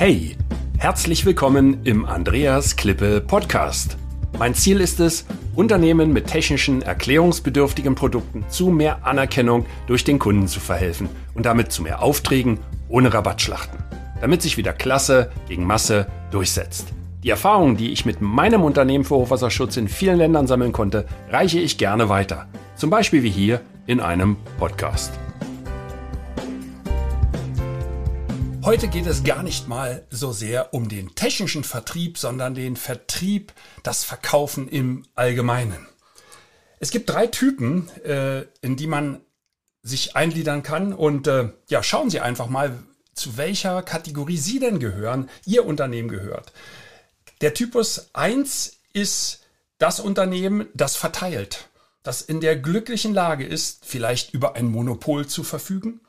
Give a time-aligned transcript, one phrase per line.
[0.00, 0.34] Hey,
[0.78, 3.98] herzlich willkommen im Andreas Klippe Podcast.
[4.38, 10.48] Mein Ziel ist es, Unternehmen mit technischen, erklärungsbedürftigen Produkten zu mehr Anerkennung durch den Kunden
[10.48, 13.78] zu verhelfen und damit zu mehr Aufträgen ohne Rabattschlachten,
[14.22, 16.94] damit sich wieder Klasse gegen Masse durchsetzt.
[17.22, 21.60] Die Erfahrungen, die ich mit meinem Unternehmen für Hochwasserschutz in vielen Ländern sammeln konnte, reiche
[21.60, 22.48] ich gerne weiter.
[22.74, 25.12] Zum Beispiel wie hier in einem Podcast.
[28.70, 33.52] Heute geht es gar nicht mal so sehr um den technischen Vertrieb, sondern den Vertrieb,
[33.82, 35.88] das Verkaufen im Allgemeinen.
[36.78, 39.22] Es gibt drei Typen, äh, in die man
[39.82, 40.92] sich eingliedern kann.
[40.92, 42.78] Und äh, ja, schauen Sie einfach mal,
[43.12, 46.52] zu welcher Kategorie Sie denn gehören, Ihr Unternehmen gehört.
[47.40, 49.40] Der Typus 1 ist
[49.78, 51.68] das Unternehmen, das verteilt,
[52.04, 56.00] das in der glücklichen Lage ist, vielleicht über ein Monopol zu verfügen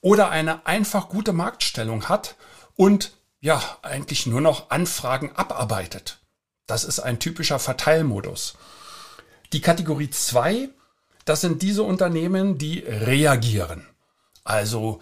[0.00, 2.36] oder eine einfach gute Marktstellung hat
[2.76, 6.18] und ja, eigentlich nur noch Anfragen abarbeitet.
[6.66, 8.54] Das ist ein typischer Verteilmodus.
[9.52, 10.68] Die Kategorie 2,
[11.24, 13.86] das sind diese Unternehmen, die reagieren.
[14.44, 15.00] Also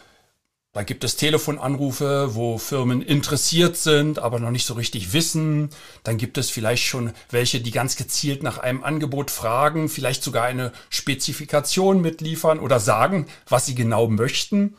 [0.72, 5.70] da gibt es Telefonanrufe, wo Firmen interessiert sind, aber noch nicht so richtig wissen.
[6.04, 10.44] Dann gibt es vielleicht schon welche, die ganz gezielt nach einem Angebot fragen, vielleicht sogar
[10.44, 14.76] eine Spezifikation mitliefern oder sagen, was sie genau möchten.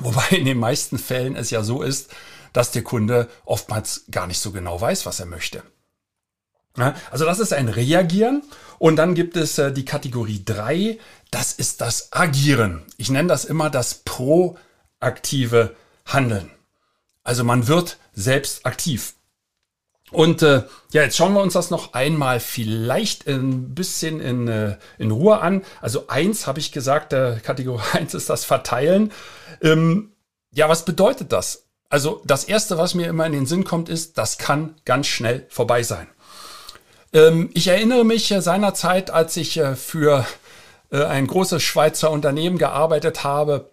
[0.00, 2.10] Wobei in den meisten Fällen es ja so ist,
[2.52, 5.62] dass der Kunde oftmals gar nicht so genau weiß, was er möchte.
[7.10, 8.42] Also das ist ein Reagieren.
[8.78, 10.98] Und dann gibt es äh, die Kategorie drei.
[11.30, 12.84] Das ist das Agieren.
[12.98, 16.50] Ich nenne das immer das proaktive Handeln.
[17.24, 19.15] Also man wird selbst aktiv.
[20.12, 20.62] Und äh,
[20.92, 25.40] ja, jetzt schauen wir uns das noch einmal vielleicht ein bisschen in, äh, in Ruhe
[25.40, 25.62] an.
[25.80, 29.12] Also eins habe ich gesagt, äh, Kategorie eins ist das Verteilen.
[29.60, 30.12] Ähm,
[30.52, 31.64] ja, was bedeutet das?
[31.88, 35.46] Also das Erste, was mir immer in den Sinn kommt, ist, das kann ganz schnell
[35.48, 36.08] vorbei sein.
[37.12, 40.24] Ähm, ich erinnere mich äh, seinerzeit, als ich äh, für
[40.90, 43.70] äh, ein großes Schweizer Unternehmen gearbeitet habe,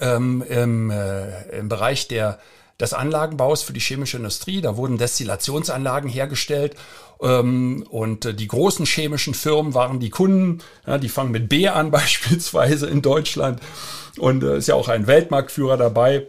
[0.00, 2.38] ähm, im, äh, im Bereich der,
[2.80, 4.60] des Anlagenbaus für die chemische Industrie.
[4.60, 6.76] Da wurden Destillationsanlagen hergestellt
[7.20, 10.62] ähm, und äh, die großen chemischen Firmen waren die Kunden.
[11.02, 13.60] Die fangen mit B an beispielsweise in Deutschland
[14.18, 16.28] und äh, ist ja auch ein Weltmarktführer dabei.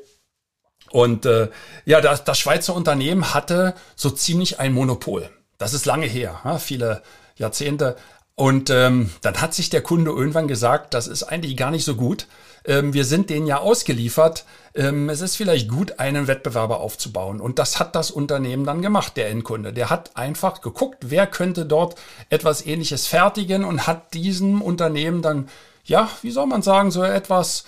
[0.92, 1.50] Und äh,
[1.86, 5.30] ja, das, das Schweizer Unternehmen hatte so ziemlich ein Monopol.
[5.60, 7.04] Das ist lange her, viele
[7.36, 7.96] Jahrzehnte.
[8.40, 11.96] Und ähm, dann hat sich der Kunde irgendwann gesagt, das ist eigentlich gar nicht so
[11.96, 12.26] gut.
[12.64, 14.46] Ähm, wir sind denen ja ausgeliefert.
[14.74, 17.42] Ähm, es ist vielleicht gut, einen Wettbewerber aufzubauen.
[17.42, 19.74] Und das hat das Unternehmen dann gemacht, der Endkunde.
[19.74, 22.00] Der hat einfach geguckt, wer könnte dort
[22.30, 25.50] etwas Ähnliches fertigen und hat diesem Unternehmen dann,
[25.84, 27.66] ja, wie soll man sagen, so etwas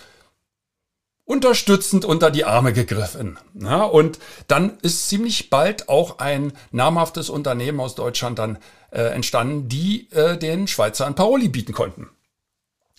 [1.25, 3.37] unterstützend unter die Arme gegriffen.
[3.55, 8.57] Ja, und dann ist ziemlich bald auch ein namhaftes Unternehmen aus Deutschland dann
[8.91, 12.09] äh, entstanden, die äh, den Schweizer ein Paroli bieten konnten.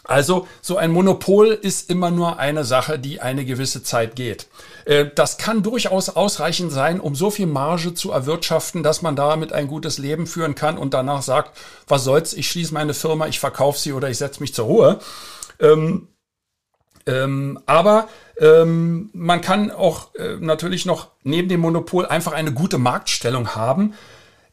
[0.05, 4.49] Also so ein Monopol ist immer nur eine Sache, die eine gewisse Zeit geht.
[4.85, 9.53] Äh, das kann durchaus ausreichend sein, um so viel Marge zu erwirtschaften, dass man damit
[9.53, 13.39] ein gutes Leben führen kann und danach sagt, was soll's, ich schließe meine Firma, ich
[13.39, 14.99] verkaufe sie oder ich setze mich zur Ruhe.
[15.61, 16.09] Ähm,
[17.07, 22.79] ähm, aber ähm, man kann auch äh, natürlich noch neben dem Monopol einfach eine gute
[22.79, 23.95] Marktstellung haben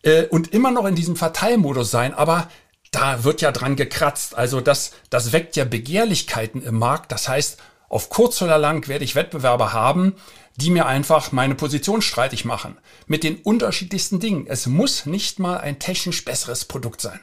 [0.04, 2.14] äh, und immer noch in diesem Verteilmodus sein.
[2.14, 2.50] Aber
[2.92, 4.36] da wird ja dran gekratzt.
[4.36, 7.12] Also das, das weckt ja Begehrlichkeiten im Markt.
[7.12, 10.16] Das heißt, auf kurz oder lang werde ich Wettbewerber haben,
[10.56, 12.78] die mir einfach meine Position streitig machen.
[13.08, 14.46] Mit den unterschiedlichsten Dingen.
[14.48, 17.20] Es muss nicht mal ein technisch besseres Produkt sein.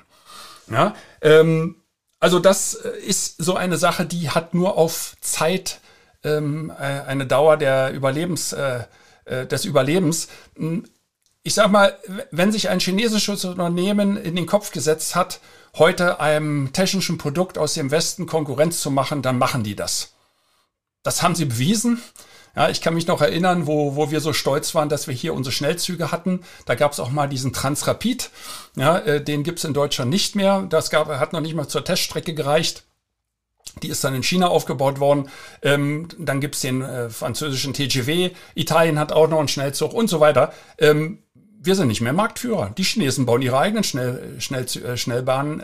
[0.68, 1.82] Ja, ähm,
[2.18, 5.80] also das äh, ist so eine Sache, die hat nur auf Zeit
[6.24, 8.84] ähm, äh, eine Dauer der Überlebens, äh,
[9.28, 10.28] des Überlebens.
[11.46, 11.96] Ich sag mal,
[12.32, 15.38] wenn sich ein chinesisches Unternehmen in den Kopf gesetzt hat,
[15.78, 20.14] heute einem technischen Produkt aus dem Westen Konkurrenz zu machen, dann machen die das.
[21.04, 22.02] Das haben sie bewiesen.
[22.56, 25.34] Ja, ich kann mich noch erinnern, wo, wo wir so stolz waren, dass wir hier
[25.34, 26.40] unsere Schnellzüge hatten.
[26.64, 28.30] Da gab es auch mal diesen Transrapid.
[28.74, 30.66] Ja, äh, den gibt's in Deutschland nicht mehr.
[30.68, 32.82] Das gab, hat noch nicht mal zur Teststrecke gereicht.
[33.84, 35.28] Die ist dann in China aufgebaut worden.
[35.62, 38.32] Ähm, dann gibt's den äh, französischen TGW.
[38.56, 40.52] Italien hat auch noch einen Schnellzug und so weiter.
[40.78, 41.22] Ähm,
[41.66, 42.70] wir sind nicht mehr Marktführer.
[42.76, 45.60] Die Chinesen bauen ihre eigenen Schnell, Schnell, äh, Schnellbahnen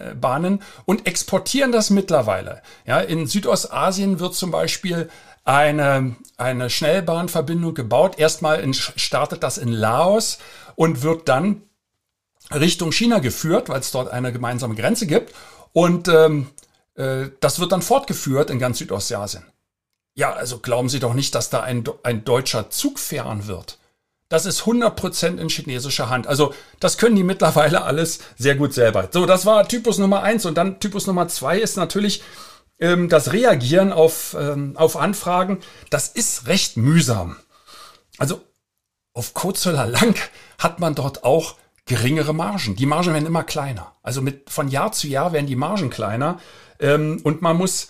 [0.58, 2.62] äh, und exportieren das mittlerweile.
[2.86, 5.08] Ja, in Südostasien wird zum Beispiel
[5.44, 8.18] eine, eine Schnellbahnverbindung gebaut.
[8.18, 10.38] Erstmal in, startet das in Laos
[10.76, 11.62] und wird dann
[12.52, 15.34] Richtung China geführt, weil es dort eine gemeinsame Grenze gibt.
[15.72, 16.48] Und ähm,
[16.94, 19.44] äh, das wird dann fortgeführt in ganz Südostasien.
[20.14, 23.78] Ja, also glauben Sie doch nicht, dass da ein, ein deutscher Zug fahren wird.
[24.32, 26.26] Das ist 100% in chinesischer Hand.
[26.26, 29.10] Also das können die mittlerweile alles sehr gut selber.
[29.12, 32.22] So, das war Typus Nummer eins und dann Typus Nummer zwei ist natürlich
[32.80, 35.58] ähm, das Reagieren auf, ähm, auf Anfragen.
[35.90, 37.36] Das ist recht mühsam.
[38.16, 38.40] Also
[39.12, 40.16] auf kurz oder lang
[40.58, 42.74] hat man dort auch geringere Margen.
[42.74, 43.92] Die Margen werden immer kleiner.
[44.02, 46.40] Also mit, von Jahr zu Jahr werden die Margen kleiner
[46.80, 47.88] ähm, und man muss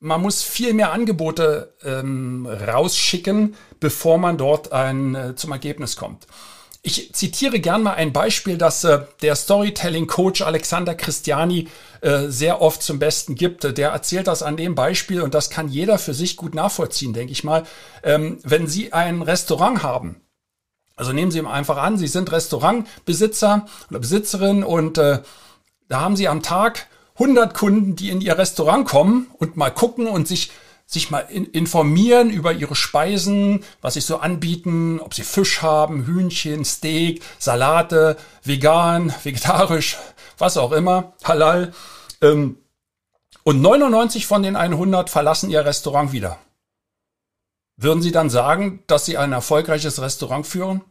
[0.00, 6.26] man muss viel mehr Angebote ähm, rausschicken, bevor man dort ein, äh, zum Ergebnis kommt.
[6.82, 11.68] Ich zitiere gern mal ein Beispiel, das äh, der Storytelling-Coach Alexander Christiani
[12.00, 13.76] äh, sehr oft zum Besten gibt.
[13.76, 17.32] Der erzählt das an dem Beispiel und das kann jeder für sich gut nachvollziehen, denke
[17.32, 17.64] ich mal.
[18.02, 20.22] Ähm, wenn Sie ein Restaurant haben,
[20.96, 25.20] also nehmen Sie einfach an, Sie sind Restaurantbesitzer oder Besitzerin und äh,
[25.88, 26.86] da haben Sie am Tag
[27.20, 30.50] 100 Kunden, die in ihr Restaurant kommen und mal gucken und sich
[30.86, 36.04] sich mal in, informieren über ihre Speisen, was sie so anbieten, ob sie Fisch haben,
[36.04, 39.98] Hühnchen, Steak, Salate, vegan, vegetarisch,
[40.36, 41.72] was auch immer, halal.
[42.20, 42.56] Ähm,
[43.44, 46.38] und 99 von den 100 verlassen ihr Restaurant wieder.
[47.76, 50.82] Würden Sie dann sagen, dass Sie ein erfolgreiches Restaurant führen?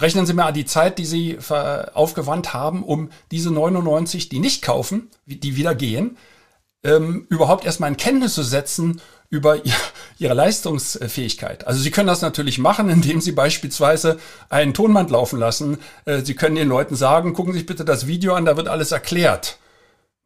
[0.00, 1.38] Rechnen Sie mal die Zeit, die Sie
[1.94, 6.16] aufgewandt haben, um diese 99, die nicht kaufen, die wieder gehen,
[6.82, 9.74] ähm, überhaupt erstmal in Kenntnis zu setzen über ihr,
[10.18, 11.66] ihre Leistungsfähigkeit.
[11.66, 14.18] Also Sie können das natürlich machen, indem Sie beispielsweise
[14.48, 15.78] einen Tonband laufen lassen.
[16.04, 18.68] Äh, Sie können den Leuten sagen, gucken Sie sich bitte das Video an, da wird
[18.68, 19.58] alles erklärt.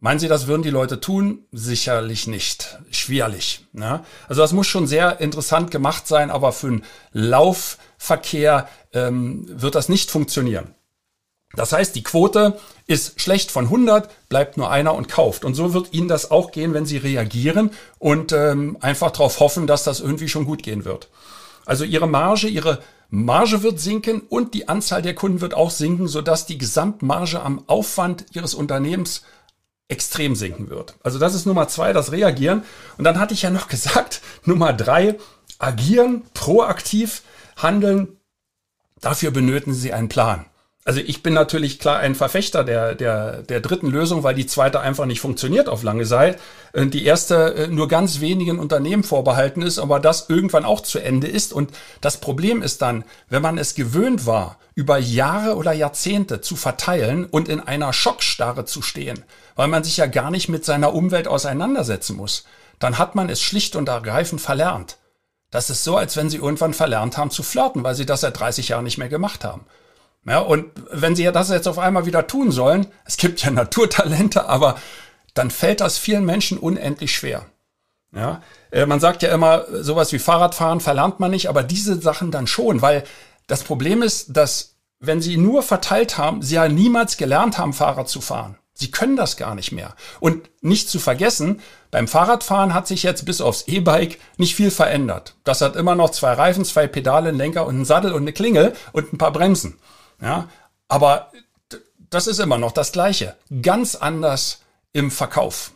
[0.04, 1.46] Meinen Sie, das würden die Leute tun?
[1.50, 2.78] Sicherlich nicht.
[2.90, 3.64] Schwerlich.
[3.72, 4.04] Ne?
[4.28, 9.88] Also das muss schon sehr interessant gemacht sein, aber für einen Laufverkehr ähm, wird das
[9.88, 10.74] nicht funktionieren.
[11.54, 15.42] Das heißt, die Quote ist schlecht von 100, bleibt nur einer und kauft.
[15.42, 19.66] Und so wird Ihnen das auch gehen, wenn Sie reagieren und ähm, einfach darauf hoffen,
[19.66, 21.08] dass das irgendwie schon gut gehen wird.
[21.64, 26.08] Also Ihre Marge, Ihre Marge wird sinken und die Anzahl der Kunden wird auch sinken,
[26.08, 29.22] sodass die Gesamtmarge am Aufwand Ihres Unternehmens
[29.88, 30.96] extrem sinken wird.
[31.02, 32.62] Also das ist Nummer zwei, das Reagieren.
[32.96, 35.18] Und dann hatte ich ja noch gesagt, Nummer drei,
[35.58, 37.22] agieren, proaktiv
[37.56, 38.16] handeln.
[39.00, 40.46] Dafür benötigen Sie einen Plan.
[40.86, 44.80] Also ich bin natürlich klar ein Verfechter der, der, der dritten Lösung, weil die zweite
[44.80, 46.38] einfach nicht funktioniert auf lange Zeit.
[46.74, 50.98] Äh, die erste äh, nur ganz wenigen Unternehmen vorbehalten ist, aber das irgendwann auch zu
[50.98, 51.54] Ende ist.
[51.54, 51.70] Und
[52.02, 57.24] das Problem ist dann, wenn man es gewöhnt war, über Jahre oder Jahrzehnte zu verteilen
[57.24, 59.24] und in einer Schockstarre zu stehen,
[59.56, 62.44] weil man sich ja gar nicht mit seiner Umwelt auseinandersetzen muss,
[62.78, 64.98] dann hat man es schlicht und ergreifend verlernt.
[65.50, 68.38] Das ist so, als wenn sie irgendwann verlernt haben zu flirten, weil sie das seit
[68.38, 69.64] 30 Jahren nicht mehr gemacht haben.
[70.26, 73.50] Ja, und wenn sie ja das jetzt auf einmal wieder tun sollen, es gibt ja
[73.52, 74.76] Naturtalente, aber
[75.34, 77.46] dann fällt das vielen Menschen unendlich schwer.
[78.14, 82.30] Ja, äh, man sagt ja immer, sowas wie Fahrradfahren verlernt man nicht, aber diese Sachen
[82.30, 83.04] dann schon, weil
[83.46, 88.08] das Problem ist, dass wenn sie nur verteilt haben, sie ja niemals gelernt haben, Fahrrad
[88.08, 88.56] zu fahren.
[88.72, 89.94] Sie können das gar nicht mehr.
[90.18, 91.60] Und nicht zu vergessen,
[91.92, 95.36] beim Fahrradfahren hat sich jetzt bis aufs E-Bike nicht viel verändert.
[95.44, 98.32] Das hat immer noch zwei Reifen, zwei Pedale, einen Lenker und einen Sattel und eine
[98.32, 99.78] Klingel und ein paar Bremsen.
[100.24, 100.48] Ja,
[100.88, 101.30] aber
[102.10, 103.36] das ist immer noch das Gleiche.
[103.62, 104.62] Ganz anders
[104.92, 105.72] im Verkauf.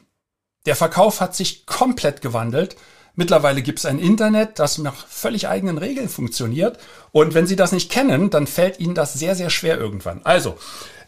[0.67, 2.77] Der Verkauf hat sich komplett gewandelt.
[3.15, 6.79] Mittlerweile gibt es ein Internet, das nach völlig eigenen Regeln funktioniert.
[7.11, 10.21] Und wenn Sie das nicht kennen, dann fällt Ihnen das sehr, sehr schwer irgendwann.
[10.25, 10.57] Also,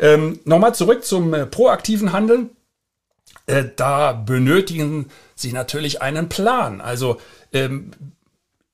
[0.00, 2.50] ähm, nochmal zurück zum äh, proaktiven Handeln.
[3.46, 6.80] Äh, da benötigen Sie natürlich einen Plan.
[6.80, 7.20] Also,
[7.52, 7.92] ähm,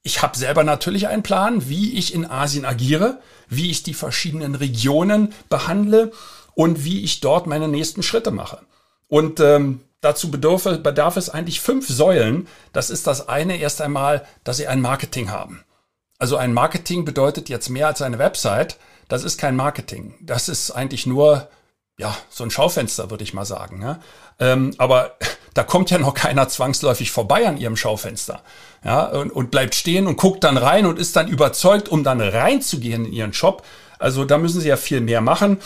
[0.06, 4.54] ich habe selber natürlich einen Plan, wie ich in Asien agiere, wie ich die verschiedenen
[4.54, 6.12] Regionen behandle
[6.54, 8.60] und wie ich dort meine nächsten Schritte mache.
[9.08, 12.46] Und ähm, dazu bedarf, bedarf es eigentlich fünf Säulen.
[12.72, 15.64] Das ist das eine erst einmal, dass Sie ein Marketing haben.
[16.18, 18.78] Also ein Marketing bedeutet jetzt mehr als eine Website.
[19.08, 20.14] Das ist kein Marketing.
[20.20, 21.48] Das ist eigentlich nur
[21.98, 23.80] ja, so ein Schaufenster, würde ich mal sagen.
[23.80, 24.00] Ne?
[24.38, 25.16] Ähm, aber
[25.56, 28.42] da kommt ja noch keiner zwangsläufig vorbei an ihrem Schaufenster.
[28.84, 32.20] Ja, und, und bleibt stehen und guckt dann rein und ist dann überzeugt, um dann
[32.20, 33.64] reinzugehen in ihren Shop.
[33.98, 35.58] Also da müssen sie ja viel mehr machen.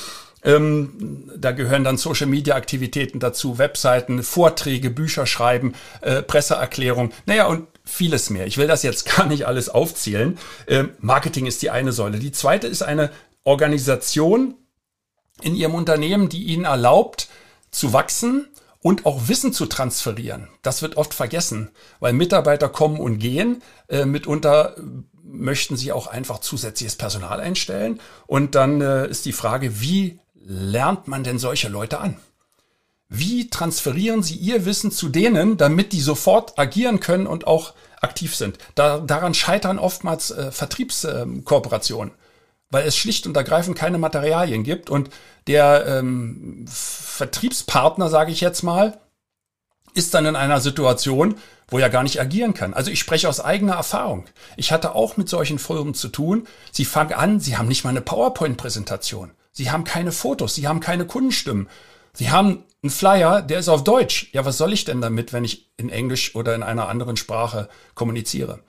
[0.42, 7.46] Ähm, da gehören dann Social Media Aktivitäten dazu, Webseiten, Vorträge, Bücher schreiben, äh, Presseerklärung, naja,
[7.46, 8.46] und vieles mehr.
[8.46, 10.38] Ich will das jetzt gar nicht alles aufzählen.
[10.68, 12.18] Ähm, Marketing ist die eine Säule.
[12.20, 13.10] Die zweite ist eine
[13.42, 14.54] Organisation,
[15.42, 17.28] in ihrem Unternehmen, die ihnen erlaubt
[17.70, 18.48] zu wachsen
[18.82, 20.48] und auch Wissen zu transferieren.
[20.62, 21.70] Das wird oft vergessen,
[22.00, 23.62] weil Mitarbeiter kommen und gehen.
[23.88, 24.76] Äh, mitunter
[25.22, 28.00] möchten sie auch einfach zusätzliches Personal einstellen.
[28.26, 32.16] Und dann äh, ist die Frage, wie lernt man denn solche Leute an?
[33.12, 38.36] Wie transferieren Sie Ihr Wissen zu denen, damit die sofort agieren können und auch aktiv
[38.36, 38.58] sind?
[38.76, 42.12] Da, daran scheitern oftmals äh, Vertriebskooperationen,
[42.70, 45.10] weil es schlicht und ergreifend keine Materialien gibt und
[45.46, 48.98] der ähm, Vertriebspartner, sage ich jetzt mal,
[49.94, 51.34] ist dann in einer Situation,
[51.68, 52.74] wo er gar nicht agieren kann.
[52.74, 54.26] Also ich spreche aus eigener Erfahrung.
[54.56, 56.46] Ich hatte auch mit solchen Firmen zu tun.
[56.70, 59.32] Sie fangen an, sie haben nicht mal eine PowerPoint-Präsentation.
[59.52, 61.68] Sie haben keine Fotos, sie haben keine Kundenstimmen.
[62.12, 64.30] Sie haben einen Flyer, der ist auf Deutsch.
[64.32, 67.68] Ja, was soll ich denn damit, wenn ich in Englisch oder in einer anderen Sprache
[67.94, 68.60] kommuniziere?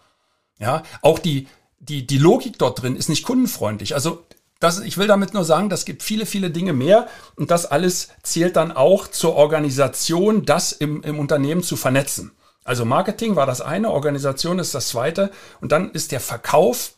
[0.60, 1.48] Ja, auch die,
[1.82, 3.96] die, die Logik dort drin ist nicht kundenfreundlich.
[3.96, 4.24] Also
[4.60, 8.10] das, ich will damit nur sagen, das gibt viele, viele Dinge mehr und das alles
[8.22, 12.32] zählt dann auch zur Organisation, das im, im Unternehmen zu vernetzen.
[12.64, 16.94] Also Marketing war das eine, Organisation ist das zweite und dann ist der Verkauf,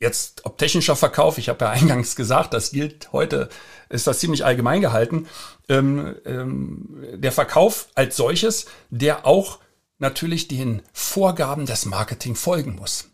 [0.00, 3.48] jetzt ob technischer Verkauf, ich habe ja eingangs gesagt, das gilt heute,
[3.88, 5.28] ist das ziemlich allgemein gehalten,
[5.68, 9.60] ähm, ähm, der Verkauf als solches, der auch
[9.98, 13.13] natürlich den Vorgaben des Marketing folgen muss.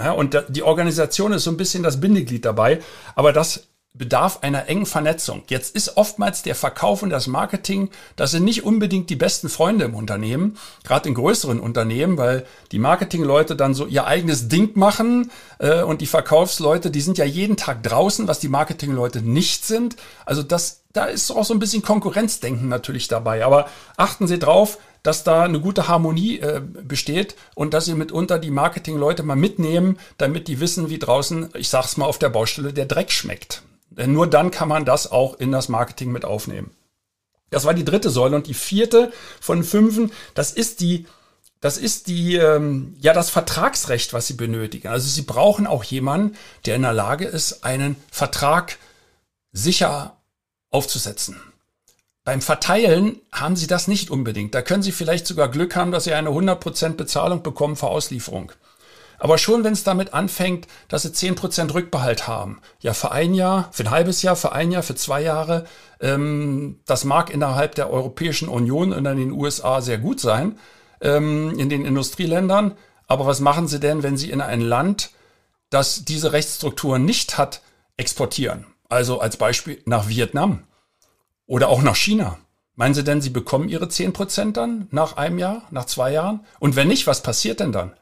[0.00, 2.80] Ja, und die Organisation ist so ein bisschen das Bindeglied dabei,
[3.14, 5.42] aber das bedarf einer engen Vernetzung.
[5.48, 9.84] Jetzt ist oftmals der Verkauf und das Marketing, das sind nicht unbedingt die besten Freunde
[9.84, 15.32] im Unternehmen, gerade in größeren Unternehmen, weil die Marketingleute dann so ihr eigenes Ding machen
[15.58, 19.96] äh, und die Verkaufsleute, die sind ja jeden Tag draußen, was die Marketingleute nicht sind.
[20.24, 23.44] Also das, da ist auch so ein bisschen Konkurrenzdenken natürlich dabei.
[23.44, 28.38] Aber achten Sie drauf, dass da eine gute Harmonie äh, besteht und dass Sie mitunter
[28.38, 32.72] die Marketingleute mal mitnehmen, damit die wissen, wie draußen, ich sag's mal auf der Baustelle,
[32.72, 33.62] der Dreck schmeckt.
[33.90, 36.70] Denn nur dann kann man das auch in das Marketing mit aufnehmen.
[37.50, 41.06] Das war die dritte Säule und die vierte von fünfen, das ist die,
[41.60, 44.88] das ist die, ähm, ja, das Vertragsrecht, was Sie benötigen.
[44.88, 48.78] Also Sie brauchen auch jemanden, der in der Lage ist, einen Vertrag
[49.52, 50.16] sicher
[50.70, 51.40] aufzusetzen.
[52.24, 54.54] Beim Verteilen haben Sie das nicht unbedingt.
[54.54, 58.52] Da können Sie vielleicht sogar Glück haben, dass Sie eine 100% Bezahlung bekommen für Auslieferung.
[59.20, 63.34] Aber schon wenn es damit anfängt, dass sie zehn Prozent Rückbehalt haben, ja für ein
[63.34, 65.66] Jahr, für ein halbes Jahr, für ein Jahr, für zwei Jahre,
[66.00, 70.58] ähm, das mag innerhalb der Europäischen Union und in den USA sehr gut sein,
[71.02, 72.76] ähm, in den Industrieländern.
[73.06, 75.10] Aber was machen sie denn, wenn sie in ein Land,
[75.68, 77.60] das diese Rechtsstrukturen nicht hat,
[77.98, 78.66] exportieren?
[78.88, 80.64] Also als Beispiel nach Vietnam
[81.46, 82.38] oder auch nach China.
[82.74, 86.46] Meinen Sie denn, Sie bekommen Ihre zehn Prozent dann nach einem Jahr, nach zwei Jahren?
[86.58, 87.92] Und wenn nicht, was passiert denn dann?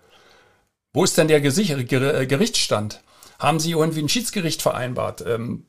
[0.99, 3.03] Wo ist denn der äh, Gerichtsstand?
[3.39, 5.25] Haben Sie irgendwie ein Schiedsgericht vereinbart?
[5.25, 5.67] Ähm,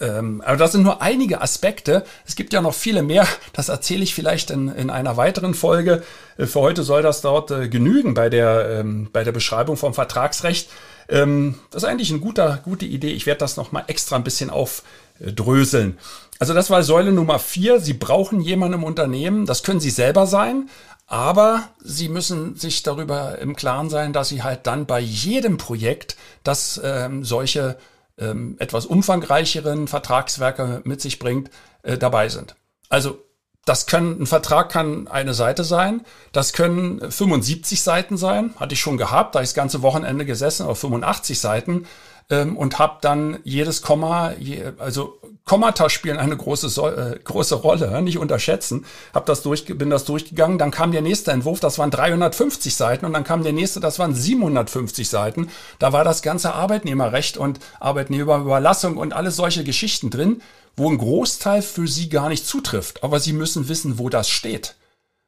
[0.00, 2.02] ähm, aber das sind nur einige Aspekte.
[2.26, 3.28] Es gibt ja noch viele mehr.
[3.52, 6.02] Das erzähle ich vielleicht in, in einer weiteren Folge.
[6.38, 9.92] Äh, für heute soll das dort äh, genügen bei der, ähm, bei der Beschreibung vom
[9.92, 10.70] Vertragsrecht.
[11.10, 13.12] Ähm, das ist eigentlich eine gute, Idee.
[13.12, 15.98] Ich werde das nochmal extra ein bisschen aufdröseln.
[16.38, 17.80] Also das war Säule Nummer vier.
[17.80, 19.44] Sie brauchen jemanden im Unternehmen.
[19.44, 20.70] Das können Sie selber sein.
[21.08, 26.16] Aber sie müssen sich darüber im Klaren sein, dass sie halt dann bei jedem Projekt,
[26.44, 27.78] das ähm, solche
[28.18, 31.50] ähm, etwas umfangreicheren Vertragswerke mit sich bringt,
[31.82, 32.56] äh, dabei sind.
[32.90, 33.24] Also
[33.64, 38.80] das können, ein Vertrag kann eine Seite sein, das können 75 Seiten sein, hatte ich
[38.80, 41.86] schon gehabt, da ich das ganze Wochenende gesessen auf 85 Seiten
[42.30, 48.02] ähm, und habe dann jedes Komma, je, also Kommata spielen eine große, äh, große Rolle,
[48.02, 48.84] nicht unterschätzen.
[49.14, 53.06] Hab das durch, bin das durchgegangen, dann kam der nächste Entwurf, das waren 350 Seiten
[53.06, 55.48] und dann kam der nächste, das waren 750 Seiten.
[55.78, 60.42] Da war das ganze Arbeitnehmerrecht und Arbeitnehmerüberlassung und alles solche Geschichten drin,
[60.76, 63.02] wo ein Großteil für Sie gar nicht zutrifft.
[63.02, 64.76] Aber Sie müssen wissen, wo das steht.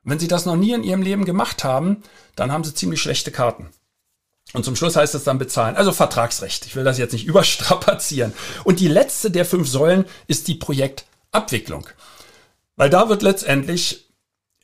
[0.02, 2.02] Wenn Sie das noch nie in Ihrem Leben gemacht haben,
[2.37, 3.71] dann haben Sie ziemlich schlechte Karten.
[4.52, 5.76] Und zum Schluss heißt es dann bezahlen.
[5.76, 6.66] Also Vertragsrecht.
[6.66, 8.33] Ich will das jetzt nicht überstrapazieren.
[8.64, 11.87] Und die letzte der fünf Säulen ist die Projektabwicklung.
[12.76, 14.09] Weil da wird letztendlich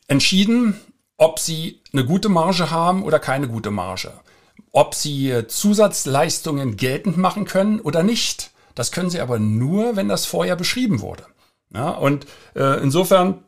[0.09, 0.81] entschieden,
[1.17, 4.13] ob Sie eine gute Marge haben oder keine gute Marge.
[4.73, 8.51] Ob Sie Zusatzleistungen geltend machen können oder nicht.
[8.75, 11.25] Das können Sie aber nur, wenn das vorher beschrieben wurde.
[11.73, 13.45] Ja, und äh, insofern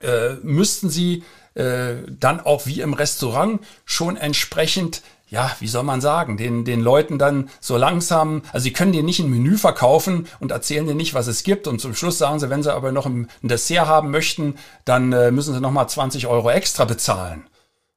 [0.00, 6.00] äh, müssten Sie äh, dann auch wie im Restaurant schon entsprechend ja, wie soll man
[6.00, 10.26] sagen, den, den Leuten dann so langsam, also sie können dir nicht ein Menü verkaufen
[10.40, 12.90] und erzählen dir nicht, was es gibt und zum Schluss sagen sie, wenn sie aber
[12.90, 17.44] noch ein, Dessert haben möchten, dann äh, müssen sie nochmal 20 Euro extra bezahlen.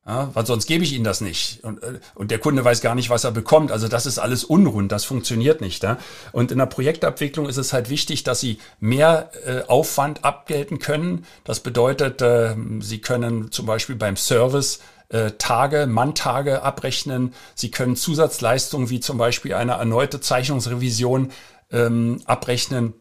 [0.05, 1.63] Ja, weil sonst gebe ich ihnen das nicht.
[1.63, 3.71] Und, äh, und der Kunde weiß gar nicht, was er bekommt.
[3.71, 5.81] Also das ist alles unrund, das funktioniert nicht.
[5.81, 5.97] Ja?
[6.33, 11.25] Und in der Projektabwicklung ist es halt wichtig, dass sie mehr äh, Aufwand abgelten können.
[11.45, 14.79] Das bedeutet, äh, sie können zum Beispiel beim Service
[15.13, 17.35] äh, Tage, Manntage abrechnen.
[17.53, 21.31] Sie können Zusatzleistungen wie zum Beispiel eine erneute Zeichnungsrevision
[21.71, 22.95] ähm, abrechnen.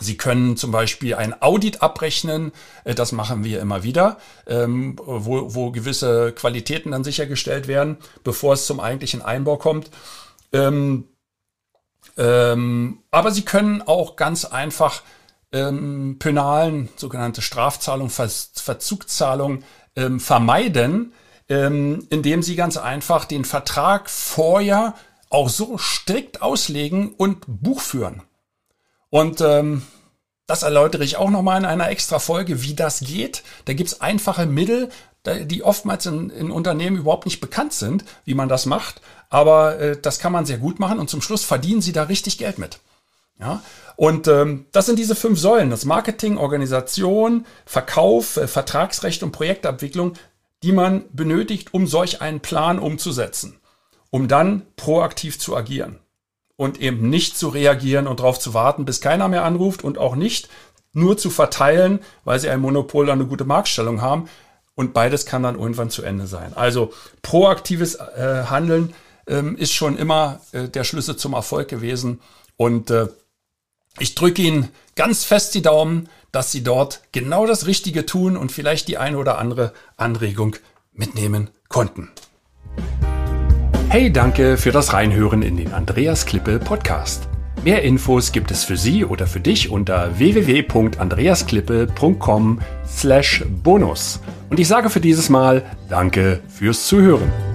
[0.00, 2.52] Sie können zum Beispiel ein Audit abrechnen,
[2.84, 8.54] äh, das machen wir immer wieder, ähm, wo, wo gewisse Qualitäten dann sichergestellt werden, bevor
[8.54, 9.90] es zum eigentlichen Einbau kommt.
[10.52, 11.08] Ähm,
[12.16, 15.02] ähm, aber Sie können auch ganz einfach
[15.50, 19.62] Penalen, sogenannte Strafzahlung, Ver Verzugszahlung
[19.94, 21.12] ähm, vermeiden,
[21.48, 24.94] ähm, indem Sie ganz einfach den Vertrag vorher
[25.30, 28.22] auch so strikt auslegen und Buch führen.
[29.10, 29.82] Und ähm,
[30.46, 33.42] das erläutere ich auch nochmal in einer extra Folge, wie das geht.
[33.64, 34.90] Da gibt's einfache Mittel,
[35.26, 39.00] die oftmals in, in, Unternehmen überhaupt nicht bekannt sind, wie man das macht.
[39.30, 42.36] Aber äh, das kann man sehr gut machen und zum Schluss verdienen sie da richtig
[42.36, 42.78] Geld mit.
[43.40, 43.62] Ja?
[43.96, 45.70] Und ähm, das sind diese fünf Säulen.
[45.70, 50.14] Das Marketing, Organisation, Verkauf, äh, Vertragsrecht und Projektabwicklung,
[50.64, 53.60] die man benötigt, um solch einen Plan umzusetzen,
[54.08, 55.98] um dann proaktiv zu agieren
[56.56, 60.16] und eben nicht zu reagieren und darauf zu warten, bis keiner mehr anruft und auch
[60.16, 60.48] nicht
[60.94, 64.30] nur zu verteilen, weil sie ein Monopol an eine gute Marktstellung haben.
[64.74, 66.54] Und beides kann dann irgendwann zu Ende sein.
[66.54, 68.94] Also proaktives äh, Handeln
[69.26, 72.22] ähm, ist schon immer äh, der Schlüssel zum Erfolg gewesen.
[72.56, 73.08] Und äh,
[73.98, 78.50] ich drücke Ihnen ganz fest die Daumen, dass Sie dort genau das Richtige tun und
[78.52, 80.56] vielleicht die eine oder andere Anregung
[80.92, 82.10] mitnehmen konnten.
[83.88, 87.28] Hey, danke für das Reinhören in den Andreas Klippe Podcast.
[87.62, 94.20] Mehr Infos gibt es für Sie oder für dich unter www.andreasklippe.com slash bonus.
[94.50, 97.53] Und ich sage für dieses Mal Danke fürs Zuhören.